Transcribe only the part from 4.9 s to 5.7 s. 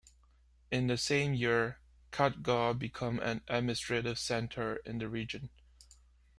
the region.